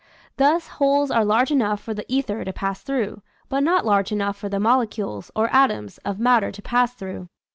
[0.37, 4.35] Those holes are large enough for the ether to pass through, but not large enough
[4.35, 7.29] for the molecules, or atoms, of matter to pass through.